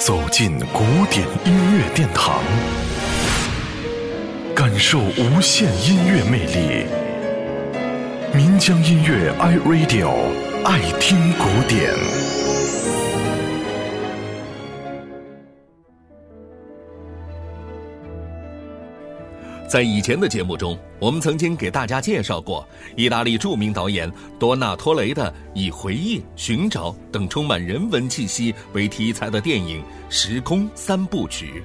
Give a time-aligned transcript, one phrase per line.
[0.00, 2.42] 走进古典音乐殿堂，
[4.56, 6.86] 感受无限音乐魅力。
[8.32, 10.10] 民江音乐 iRadio
[10.64, 11.92] 爱听古典。
[19.70, 31.62] 在以前的节目中，我们曾经给大家介绍过意大利著名导演多纳托雷的以回忆、寻找等充满人文气息为题材的电影《时空三部曲》，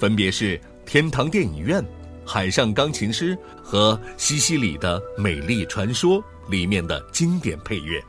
[0.00, 1.80] 分别是《天堂电影院》
[2.26, 6.18] 《海上钢琴师》和《西西里的美丽传说》
[6.50, 8.02] 里面的经典配乐。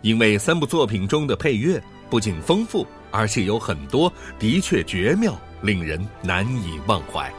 [0.00, 7.30] 因为三部作品中的配乐不仅丰富，而且有很多的确绝妙，令人难以忘怀。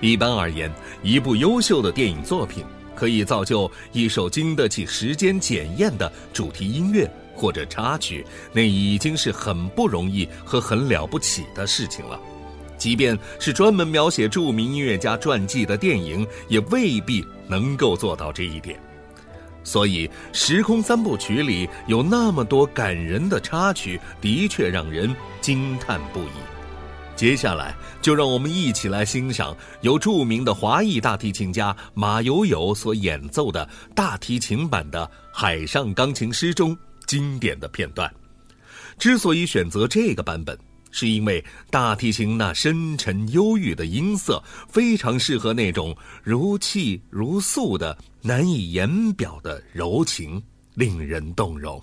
[0.00, 12.18] 一般而言，一部优秀的电影作品可以造就一首经得起时间检验的主题音乐或者插曲，那已经是很不容易和很了不起的事情了。
[12.76, 18.80] 即便是专门描写著名音乐家传记的电影，也未必能够做到这一点。
[19.64, 26.57] 所以，《时空三部曲》里有那么多感人的插曲，的确让人惊叹不已。
[27.18, 38.08] 接下来，就让我们一起来欣赏由著名的华裔大提琴家马友友所演奏的大提琴版的《海上钢琴师》中经典的片段。
[39.00, 40.56] 之所以选择这个版本，
[40.92, 50.40] 是因为大提琴那深沉忧郁的音色非常适合那种如泣如诉的难以言表的柔情，
[50.74, 51.82] 令人动容。